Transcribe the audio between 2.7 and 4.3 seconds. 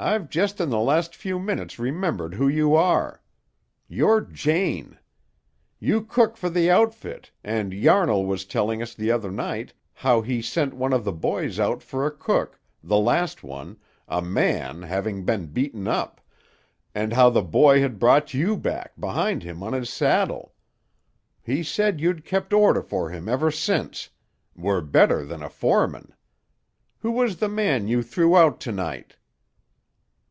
are. You're